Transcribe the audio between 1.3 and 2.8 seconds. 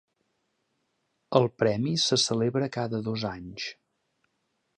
El Premi se celebra